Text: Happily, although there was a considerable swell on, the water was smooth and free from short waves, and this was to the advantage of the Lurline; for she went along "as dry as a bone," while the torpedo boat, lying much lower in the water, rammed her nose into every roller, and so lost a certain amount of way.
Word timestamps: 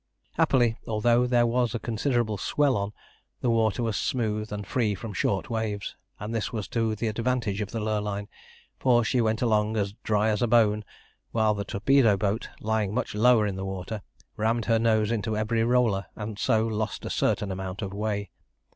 Happily, 0.33 0.79
although 0.87 1.27
there 1.27 1.45
was 1.45 1.75
a 1.75 1.79
considerable 1.79 2.35
swell 2.39 2.75
on, 2.75 2.91
the 3.41 3.51
water 3.51 3.83
was 3.83 3.95
smooth 3.95 4.51
and 4.51 4.65
free 4.65 4.95
from 4.95 5.13
short 5.13 5.47
waves, 5.51 5.95
and 6.19 6.33
this 6.33 6.51
was 6.51 6.67
to 6.69 6.95
the 6.95 7.05
advantage 7.05 7.61
of 7.61 7.69
the 7.69 7.79
Lurline; 7.79 8.27
for 8.79 9.03
she 9.03 9.21
went 9.21 9.43
along 9.43 9.77
"as 9.77 9.93
dry 10.03 10.29
as 10.29 10.41
a 10.41 10.47
bone," 10.47 10.83
while 11.33 11.53
the 11.53 11.63
torpedo 11.63 12.17
boat, 12.17 12.49
lying 12.61 12.95
much 12.95 13.13
lower 13.13 13.45
in 13.45 13.57
the 13.57 13.63
water, 13.63 14.01
rammed 14.37 14.65
her 14.65 14.79
nose 14.79 15.11
into 15.11 15.37
every 15.37 15.63
roller, 15.63 16.07
and 16.15 16.39
so 16.39 16.65
lost 16.65 17.05
a 17.05 17.11
certain 17.11 17.51
amount 17.51 17.83
of 17.83 17.93
way. 17.93 18.31